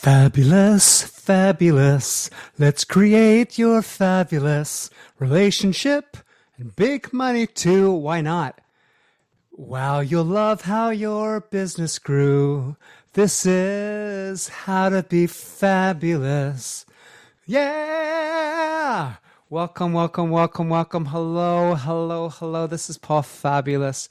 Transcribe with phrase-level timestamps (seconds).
[0.00, 2.30] Fabulous, fabulous.
[2.58, 4.88] Let's create your fabulous
[5.18, 6.16] relationship
[6.56, 7.92] and big money too.
[7.92, 8.62] Why not?
[9.52, 12.76] Wow, you'll love how your business grew.
[13.12, 16.86] This is how to be fabulous.
[17.44, 19.16] Yeah!
[19.50, 21.04] Welcome, welcome, welcome, welcome.
[21.04, 22.66] Hello, hello, hello.
[22.66, 24.08] This is Paul Fabulous.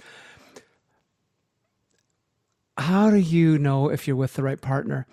[2.77, 5.07] How do you know if you're with the right partner?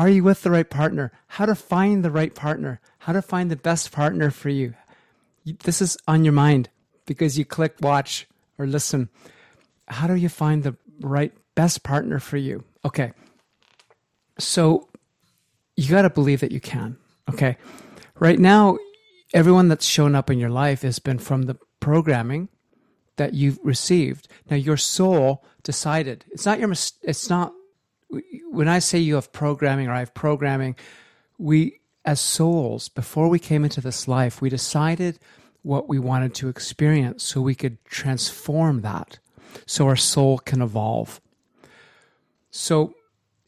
[0.00, 1.12] Are you with the right partner?
[1.26, 2.80] How to find the right partner?
[3.00, 4.72] How to find the best partner for you?
[5.44, 6.70] This is on your mind
[7.04, 9.10] because you click watch or listen.
[9.88, 12.64] How do you find the right best partner for you?
[12.82, 13.12] Okay.
[14.38, 14.88] So
[15.76, 16.96] you got to believe that you can.
[17.28, 17.58] Okay.
[18.18, 18.78] Right now,
[19.34, 22.48] everyone that's shown up in your life has been from the programming
[23.16, 24.28] that you've received.
[24.48, 26.24] Now, your soul decided.
[26.30, 26.70] It's not your.
[27.02, 27.52] It's not
[28.50, 30.76] when I say you have programming or I have programming,
[31.38, 35.18] we as souls, before we came into this life, we decided
[35.62, 39.18] what we wanted to experience so we could transform that
[39.66, 41.20] so our soul can evolve.
[42.50, 42.94] So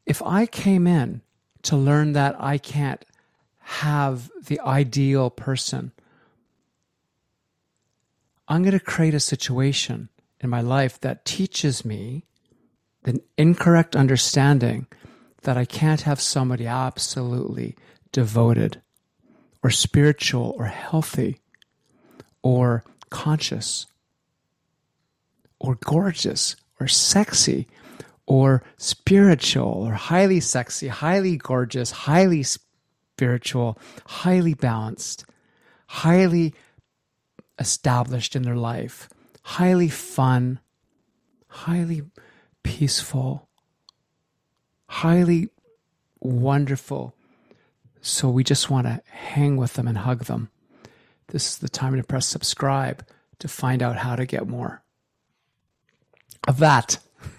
[0.07, 1.23] if I came in
[1.63, 3.05] to learn that I can't
[3.59, 5.93] have the ideal person,
[8.49, 10.09] I'm going to create a situation
[10.41, 12.27] in my life that teaches me
[13.05, 14.87] the incorrect understanding
[15.43, 17.77] that I can't have somebody absolutely
[18.13, 18.81] devoted
[19.63, 21.41] or spiritual or healthy
[22.43, 23.87] or conscious
[25.59, 27.69] or gorgeous or sexy
[28.27, 35.25] or spiritual or highly sexy, highly gorgeous, highly spiritual, highly balanced,
[35.87, 36.55] highly
[37.59, 39.09] established in their life,
[39.43, 40.59] highly fun,
[41.49, 42.03] highly
[42.63, 43.49] peaceful,
[44.87, 45.49] highly
[46.21, 47.15] wonderful.
[48.01, 50.51] So we just want to hang with them and hug them.
[51.29, 53.07] This is the time to press subscribe
[53.39, 54.83] to find out how to get more
[56.47, 56.99] of that.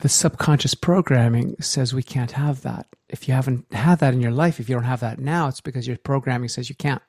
[0.00, 2.86] the subconscious programming says we can't have that.
[3.08, 5.60] If you haven't had that in your life, if you don't have that now, it's
[5.60, 7.02] because your programming says you can't.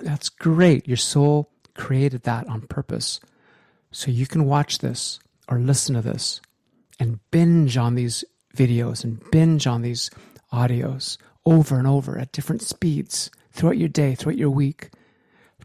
[0.00, 0.86] That's great.
[0.86, 3.20] Your soul created that on purpose.
[3.90, 5.18] So you can watch this
[5.48, 6.42] or listen to this
[7.00, 8.24] and binge on these
[8.54, 10.10] videos and binge on these
[10.52, 14.90] audios over and over at different speeds throughout your day, throughout your week.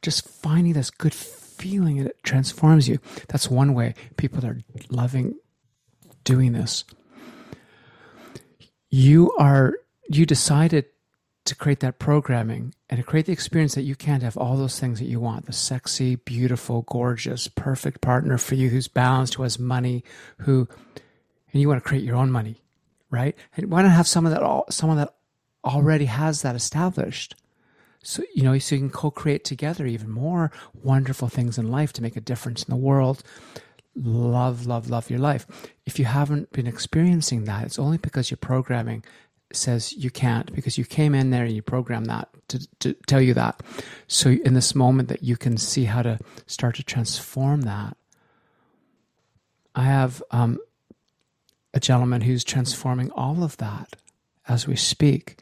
[0.01, 2.99] Just finding this good feeling and it transforms you.
[3.29, 4.59] That's one way people are
[4.89, 5.35] loving
[6.25, 6.83] doing this.
[8.89, 9.75] You are
[10.09, 10.85] you decided
[11.45, 14.79] to create that programming and to create the experience that you can't have all those
[14.79, 19.43] things that you want the sexy, beautiful, gorgeous, perfect partner for you who's balanced, who
[19.43, 20.03] has money,
[20.39, 20.67] who,
[21.51, 22.61] and you want to create your own money,
[23.09, 23.35] right?
[23.57, 25.13] And why not have someone that, all, someone that
[25.65, 27.35] already has that established?
[28.03, 31.93] So, you know, so you can co create together even more wonderful things in life
[31.93, 33.23] to make a difference in the world.
[33.95, 35.45] Love, love, love your life.
[35.85, 39.03] If you haven't been experiencing that, it's only because you're programming
[39.55, 43.21] says you can't because you came in there and you programmed that to, to tell
[43.21, 43.61] you that.
[44.07, 47.97] So in this moment that you can see how to start to transform that.
[49.75, 50.59] I have um,
[51.73, 53.95] a gentleman who's transforming all of that
[54.47, 55.39] as we speak.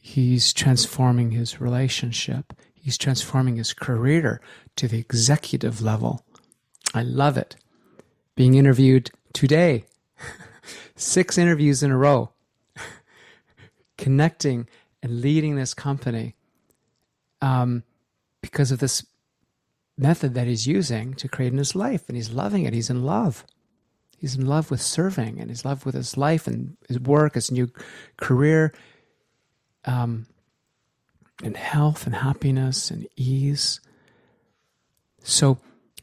[0.00, 2.52] He's transforming his relationship.
[2.74, 4.40] He's transforming his career
[4.76, 6.24] to the executive level.
[6.94, 7.56] I love it.
[8.34, 9.84] Being interviewed today
[10.96, 12.31] six interviews in a row,
[14.02, 14.68] connecting
[15.00, 16.34] and leading this company
[17.40, 17.84] um,
[18.40, 19.06] because of this
[19.96, 22.08] method that he's using to create in his life.
[22.08, 22.74] And he's loving it.
[22.74, 23.46] He's in love.
[24.18, 27.34] He's in love with serving and he's in love with his life and his work,
[27.34, 27.70] his new
[28.16, 28.74] career,
[29.84, 30.26] um,
[31.44, 33.80] and health and happiness and ease.
[35.22, 35.58] So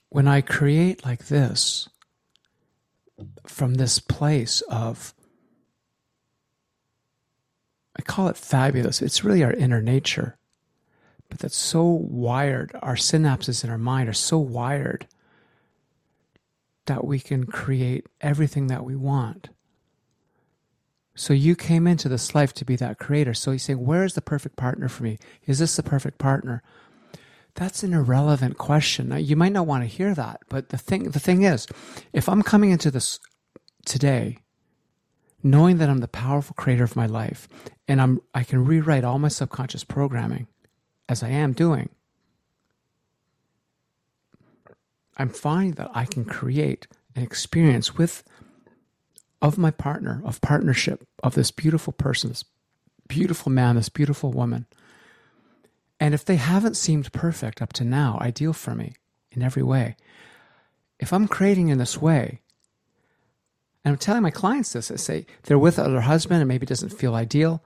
[0.07, 1.89] when I create like this,
[3.45, 5.13] from this place of
[8.00, 9.01] I call it fabulous.
[9.01, 10.38] It's really our inner nature.
[11.28, 15.06] But that's so wired, our synapses in our mind are so wired
[16.86, 19.50] that we can create everything that we want.
[21.13, 23.34] So you came into this life to be that creator.
[23.34, 25.19] So you say, Where is the perfect partner for me?
[25.46, 26.63] Is this the perfect partner?
[27.56, 29.10] That's an irrelevant question.
[29.10, 31.68] Now, you might not want to hear that, but the thing the thing is,
[32.13, 33.19] if I'm coming into this
[33.86, 34.40] today
[35.44, 37.48] knowing that I'm the powerful creator of my life
[37.89, 40.47] and I'm I can rewrite all my subconscious programming
[41.09, 41.89] as I am doing
[45.19, 48.24] I'm finding that I can create an experience with
[49.41, 52.45] of my partner, of partnership, of this beautiful person, this
[53.09, 54.65] beautiful man, this beautiful woman.
[56.00, 58.94] And if they haven't seemed perfect up to now, ideal for me
[59.31, 59.97] in every way,
[61.00, 62.39] if I'm creating in this way,
[63.83, 66.69] and I'm telling my clients this, I say they're with their husband and maybe it
[66.69, 67.62] doesn't feel ideal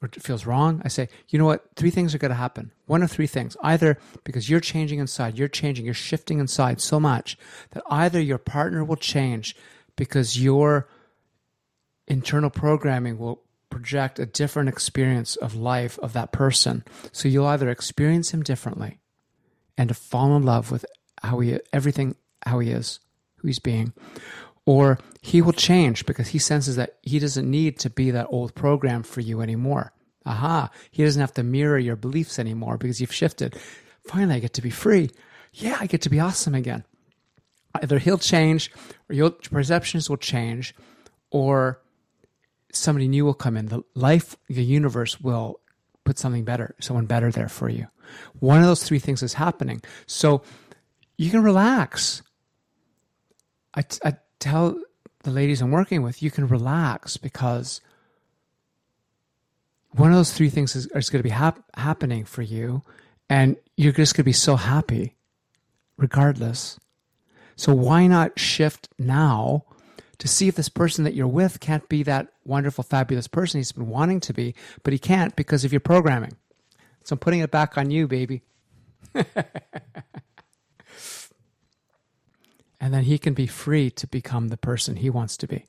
[0.00, 0.80] or it feels wrong.
[0.84, 1.64] I say, you know what?
[1.74, 2.72] Three things are going to happen.
[2.86, 3.56] One of three things.
[3.62, 7.36] Either because you're changing inside, you're changing, you're shifting inside so much
[7.70, 9.56] that either your partner will change
[9.96, 10.88] because your
[12.06, 16.84] internal programming will project a different experience of life of that person.
[17.12, 18.98] So you'll either experience him differently
[19.76, 20.86] and to fall in love with
[21.22, 22.16] how he everything
[22.46, 23.00] how he is,
[23.36, 23.92] who he's being,
[24.68, 28.54] or he will change because he senses that he doesn't need to be that old
[28.54, 29.94] program for you anymore.
[30.26, 33.56] Aha, he doesn't have to mirror your beliefs anymore because you've shifted.
[34.04, 35.08] Finally, I get to be free.
[35.54, 36.84] Yeah, I get to be awesome again.
[37.76, 38.70] Either he'll change,
[39.08, 40.74] or your perceptions will change,
[41.30, 41.80] or
[42.70, 43.66] somebody new will come in.
[43.68, 45.60] The life, the universe will
[46.04, 47.86] put something better, someone better there for you.
[48.40, 49.80] One of those three things is happening.
[50.06, 50.42] So
[51.16, 52.22] you can relax.
[53.74, 54.80] I, I tell
[55.22, 57.80] the ladies I'm working with, you can relax because
[59.92, 62.82] one of those three things is, is going to be hap- happening for you,
[63.28, 65.16] and you're just going to be so happy
[65.96, 66.78] regardless.
[67.56, 69.64] So why not shift now
[70.18, 73.72] to see if this person that you're with can't be that wonderful, fabulous person he's
[73.72, 76.36] been wanting to be, but he can't because of your programming.
[77.04, 78.42] So I'm putting it back on you, baby.
[82.80, 85.66] and then he can be free to become the person he wants to be.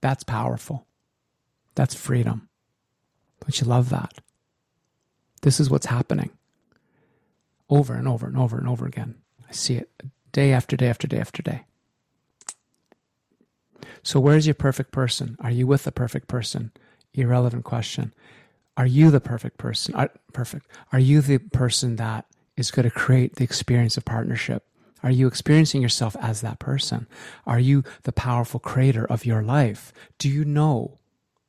[0.00, 0.86] That's powerful.
[1.74, 2.48] That's freedom.
[3.40, 4.14] Don't you love that?
[5.42, 6.30] This is what's happening
[7.68, 9.16] over and over and over and over again.
[9.48, 9.90] I see it
[10.30, 11.64] day after day after day after day.
[14.02, 15.36] So, where's your perfect person?
[15.40, 16.72] Are you with the perfect person?
[17.14, 18.12] Irrelevant question.
[18.76, 19.94] Are you the perfect person?
[19.94, 20.66] Are, perfect.
[20.92, 22.26] Are you the person that
[22.56, 24.64] is going to create the experience of partnership?
[25.02, 27.06] Are you experiencing yourself as that person?
[27.46, 29.92] Are you the powerful creator of your life?
[30.18, 30.98] Do you know,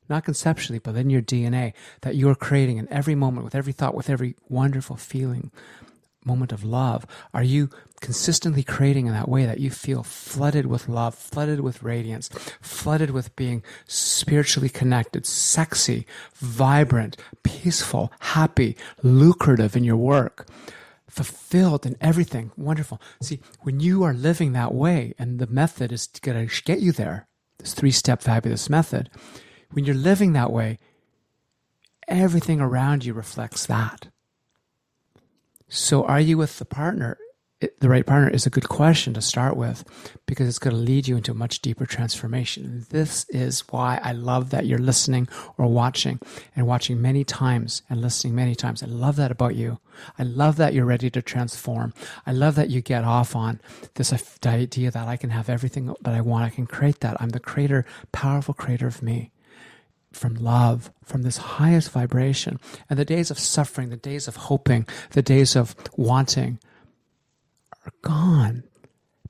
[0.08, 3.94] not conceptually, but in your DNA, that you're creating in every moment, with every thought,
[3.94, 5.52] with every wonderful feeling,
[6.24, 7.06] moment of love?
[7.32, 11.82] Are you consistently creating in that way that you feel flooded with love, flooded with
[11.82, 12.28] radiance,
[12.60, 20.46] flooded with being spiritually connected, sexy, vibrant, peaceful, happy, lucrative in your work?
[21.08, 22.50] Fulfilled in everything.
[22.56, 23.00] Wonderful.
[23.20, 26.92] See, when you are living that way, and the method is going to get you
[26.92, 27.26] there,
[27.58, 29.10] this three step fabulous method,
[29.70, 30.78] when you're living that way,
[32.08, 34.08] everything around you reflects that.
[35.68, 37.18] So, are you with the partner?
[37.80, 39.84] The right partner is a good question to start with
[40.26, 42.86] because it's going to lead you into a much deeper transformation.
[42.90, 45.28] This is why I love that you're listening
[45.58, 46.20] or watching
[46.56, 48.82] and watching many times and listening many times.
[48.82, 49.78] I love that about you.
[50.18, 51.94] I love that you're ready to transform.
[52.26, 53.60] I love that you get off on
[53.94, 54.12] this
[54.44, 56.44] idea that I can have everything that I want.
[56.44, 57.16] I can create that.
[57.20, 59.30] I'm the creator, powerful creator of me
[60.12, 62.60] from love, from this highest vibration.
[62.88, 66.58] And the days of suffering, the days of hoping, the days of wanting
[67.84, 68.64] are gone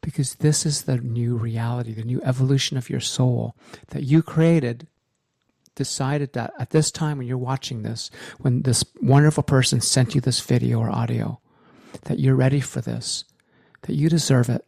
[0.01, 3.55] because this is the new reality, the new evolution of your soul
[3.89, 4.87] that you created.
[5.77, 8.09] Decided that at this time when you're watching this,
[8.39, 11.41] when this wonderful person sent you this video or audio,
[12.03, 13.25] that you're ready for this,
[13.83, 14.65] that you deserve it.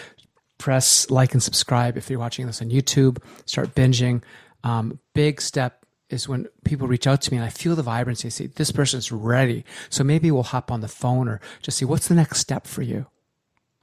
[0.56, 3.22] Press like and subscribe if you're watching this on YouTube.
[3.46, 4.22] Start binging.
[4.64, 8.28] Um, big step is when people reach out to me and I feel the vibrancy.
[8.28, 9.64] I say, this person's ready.
[9.90, 12.82] So maybe we'll hop on the phone or just see what's the next step for
[12.82, 13.06] you?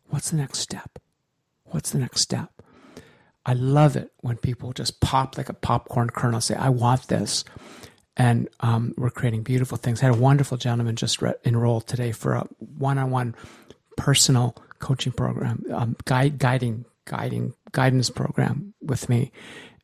[0.08, 1.00] What's the next step?
[1.66, 2.62] What's the next step?
[3.46, 7.44] I love it when people just pop like a popcorn kernel, say, I want this.
[8.18, 10.02] And um, we're creating beautiful things.
[10.02, 13.36] I had a wonderful gentleman just re- enrolled today for a one on one
[13.98, 19.32] personal coaching program, um, guide, guiding, guiding, guidance program with me.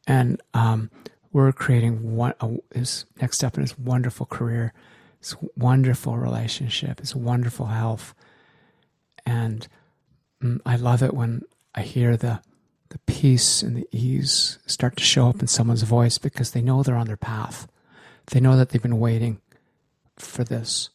[0.08, 0.90] And um,
[1.34, 4.74] we're creating one uh, his next step in his wonderful career,
[5.20, 8.14] his wonderful relationship, his wonderful health,
[9.26, 9.68] and
[10.42, 11.44] mm, I love it when
[11.76, 12.42] I hear the
[12.92, 16.84] the peace and the ease start to show up in someone's voice because they know
[16.84, 17.68] they're on their path.
[18.28, 19.40] They know that they've been waiting
[20.18, 20.90] for this,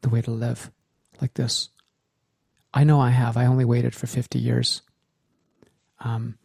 [0.00, 0.70] the way to live
[1.20, 1.68] like this.
[2.72, 3.36] I know I have.
[3.36, 4.82] I only waited for 50 years.
[6.00, 6.38] Um,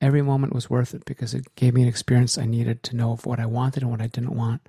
[0.00, 3.12] every moment was worth it because it gave me an experience I needed to know
[3.12, 4.62] of what I wanted and what I didn't want.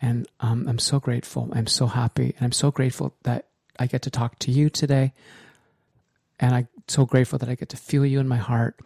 [0.00, 1.48] And um, I'm so grateful.
[1.52, 2.34] I'm so happy.
[2.36, 3.46] And I'm so grateful that
[3.80, 5.12] I get to talk to you today.
[6.38, 8.78] And I'm so grateful that I get to feel you in my heart.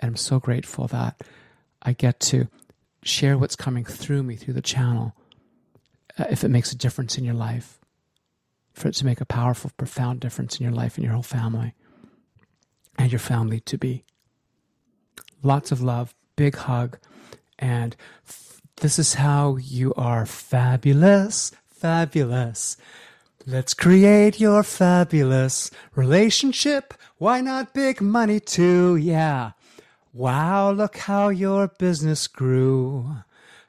[0.00, 1.22] And I'm so grateful that
[1.82, 2.48] I get to
[3.02, 5.14] share what's coming through me through the channel
[6.18, 7.78] uh, if it makes a difference in your life,
[8.72, 11.74] for it to make a powerful, profound difference in your life and your whole family
[12.98, 14.04] and your family to be.
[15.42, 16.98] Lots of love, big hug,
[17.58, 17.94] and
[18.26, 22.76] f- this is how you are fabulous, fabulous.
[23.46, 26.94] Let's create your fabulous relationship.
[27.18, 28.96] Why not big money too?
[28.96, 29.52] Yeah.
[30.12, 33.18] Wow, look how your business grew.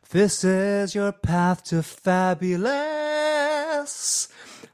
[0.10, 2.72] This is your path to fabulous.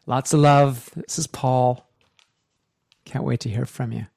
[0.06, 0.90] Lots of love.
[0.96, 1.86] This is Paul.
[3.04, 4.08] Can't wait to hear from you.